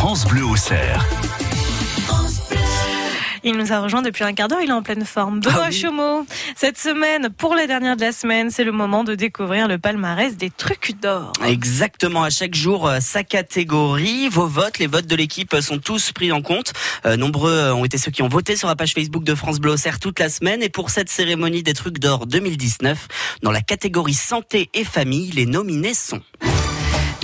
[0.00, 1.04] France Bleu au cerf.
[3.42, 5.40] Il nous a rejoint depuis un quart d'heure, il est en pleine forme.
[5.40, 5.76] Benoît Ah oui.
[5.76, 6.24] Chomeau,
[6.54, 10.36] cette semaine, pour la dernière de la semaine, c'est le moment de découvrir le palmarès
[10.36, 11.32] des trucs d'or.
[11.44, 14.28] Exactement, à chaque jour, euh, sa catégorie.
[14.28, 16.72] Vos votes, les votes de l'équipe euh, sont tous pris en compte.
[17.04, 19.72] Euh, nombreux ont été ceux qui ont voté sur la page Facebook de France Bleu
[19.72, 20.62] Auxerre toute la semaine.
[20.62, 23.08] Et pour cette cérémonie des trucs d'or 2019,
[23.42, 26.20] dans la catégorie santé et famille, les nominés sont...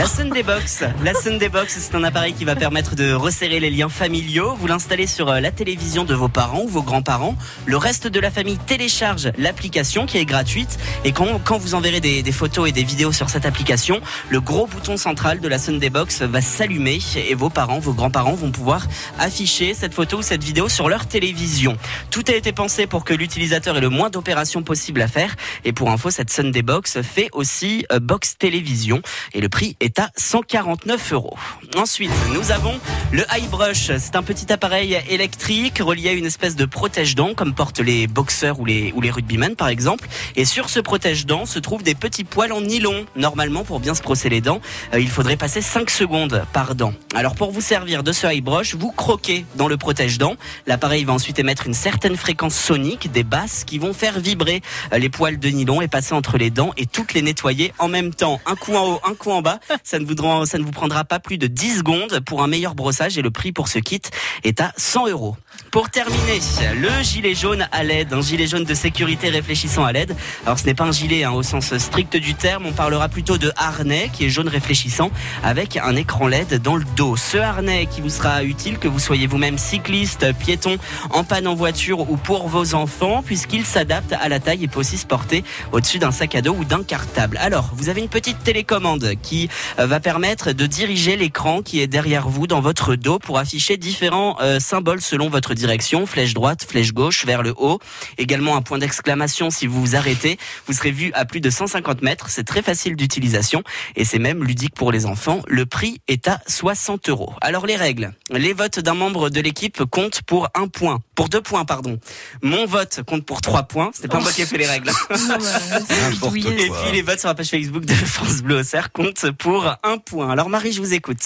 [0.00, 0.82] La Sunday Box.
[1.04, 4.54] La Sunday Box, c'est un appareil qui va permettre de resserrer les liens familiaux.
[4.58, 7.36] Vous l'installez sur euh, la télévision de vos parents ou vos grands-parents.
[7.66, 10.78] Le reste de la famille télécharge l'application qui est gratuite.
[11.04, 14.00] Et quand, quand vous enverrez des, des photos et des vidéos sur cette application,
[14.30, 18.36] le gros bouton central de la Sunday Box va s'allumer et vos parents, vos grands-parents
[18.36, 18.86] vont pouvoir
[19.18, 21.76] afficher cette photo ou cette vidéo sur leur télévision.
[22.10, 25.36] Tout a été pensé pour que l'utilisateur ait le moins d'opérations possibles à faire.
[25.66, 29.02] Et pour info, cette Sunday Box fait aussi euh, box télévision.
[29.34, 31.36] Et le prix est à 149 euros.
[31.76, 32.78] Ensuite, nous avons
[33.12, 33.90] le High Brush.
[33.98, 38.60] C'est un petit appareil électrique relié à une espèce de protège-dents, comme portent les boxeurs
[38.60, 40.08] ou les, ou les rugbymen, par exemple.
[40.36, 43.06] Et sur ce protège-dents se trouvent des petits poils en nylon.
[43.16, 44.60] Normalement, pour bien se brosser les dents,
[44.94, 46.92] euh, il faudrait passer 5 secondes par dent.
[47.14, 50.36] Alors, pour vous servir de ce High Brush, vous croquez dans le protège-dents.
[50.66, 54.98] L'appareil va ensuite émettre une certaine fréquence sonique, des basses, qui vont faire vibrer euh,
[54.98, 58.14] les poils de nylon et passer entre les dents et toutes les nettoyer en même
[58.14, 58.40] temps.
[58.46, 59.58] Un coup en haut, un coup en bas.
[59.84, 63.30] Ça ne vous, prendra pas plus de 10 secondes pour un meilleur brossage et le
[63.30, 64.02] prix pour ce kit
[64.44, 65.36] est à 100 euros.
[65.70, 66.40] Pour terminer,
[66.76, 70.16] le gilet jaune à LED, un gilet jaune de sécurité réfléchissant à LED.
[70.44, 73.38] Alors ce n'est pas un gilet hein, au sens strict du terme, on parlera plutôt
[73.38, 75.10] de harnais qui est jaune réfléchissant
[75.44, 77.16] avec un écran LED dans le dos.
[77.16, 80.76] Ce harnais qui vous sera utile que vous soyez vous-même cycliste, piéton,
[81.10, 84.80] en panne en voiture ou pour vos enfants puisqu'il s'adapte à la taille et peut
[84.80, 87.38] aussi se porter au-dessus d'un sac à dos ou d'un cartable.
[87.40, 92.28] Alors, vous avez une petite télécommande qui va permettre de diriger l'écran qui est derrière
[92.28, 96.92] vous dans votre dos pour afficher différents euh, symboles selon votre direction, flèche droite, flèche
[96.92, 97.78] gauche, vers le haut.
[98.18, 100.38] Également un point d'exclamation si vous vous arrêtez.
[100.66, 102.30] Vous serez vu à plus de 150 mètres.
[102.30, 103.62] C'est très facile d'utilisation
[103.96, 105.42] et c'est même ludique pour les enfants.
[105.48, 107.34] Le prix est à 60 euros.
[107.40, 108.12] Alors les règles.
[108.30, 111.00] Les votes d'un membre de l'équipe comptent pour un point.
[111.14, 111.98] Pour deux points, pardon.
[112.42, 113.90] Mon vote compte pour trois points.
[113.92, 114.90] C'était pas moi qui ai fait les règles.
[115.10, 116.26] Non, bah, c'est.
[116.48, 119.49] Et puis les votes sur la page Facebook de France Bleu Auxerre comptent pour
[119.82, 120.30] un point.
[120.30, 121.18] Alors Marie, je vous écoute.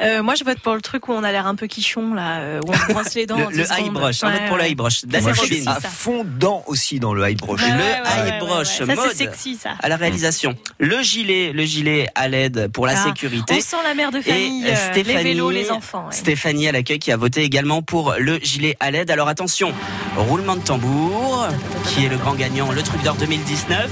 [0.00, 2.38] Euh, moi, je vote pour le truc où on a l'air un peu quichon, là,
[2.38, 3.36] euh, où on se brosse les dents.
[3.36, 5.04] en Le, 10 le high brush, un Ouais, vote pour le high brush.
[5.06, 5.34] Moi, Robin.
[5.34, 5.88] sexy, À ça.
[5.88, 7.60] fondant aussi dans le high brush.
[7.62, 8.94] Ouais, Le ouais, high ouais, brush, ouais, ouais.
[8.96, 9.10] Ça, mode.
[9.12, 9.70] c'est sexy, ça.
[9.80, 10.54] à la réalisation.
[10.78, 13.54] Le gilet, le gilet à l'aide pour la Ah, sécurité.
[13.56, 16.06] On sent la mère de famille, Et euh, Stéphanie, les vélos, les enfants.
[16.06, 16.12] ouais.
[16.14, 19.10] Stéphanie à l'accueil qui a voté également pour le gilet à l'aide.
[19.10, 19.72] Alors attention,
[20.16, 21.46] roulement de tambour,
[21.88, 23.88] qui est le grand gagnant, le truc d'or 2019.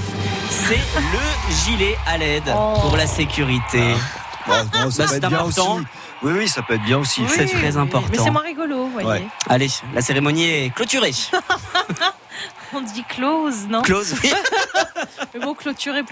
[0.49, 2.75] C'est le gilet à l'aide Oh.
[2.81, 3.81] pour la sécurité.
[4.47, 5.61] Bon, bon, ça peut c'est être bien aussi.
[6.21, 7.21] Oui, oui, ça peut être bien aussi.
[7.21, 8.07] Oui, c'est très important.
[8.11, 9.07] Mais c'est moins rigolo, voyez.
[9.07, 9.27] Ouais.
[9.49, 11.11] Allez, la cérémonie est clôturée.
[12.75, 13.81] On dit close, non?
[13.83, 14.33] Close, oui.
[15.33, 16.11] Le mot clôturé pour